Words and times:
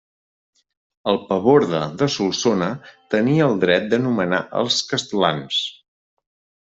El 1.11 1.19
paborde 1.27 1.81
de 1.99 2.07
Solsona 2.15 2.69
tenia 3.17 3.51
el 3.51 3.61
dret 3.65 3.85
de 3.93 4.01
nomenar 4.07 4.41
els 4.63 4.81
castlans. 4.95 5.61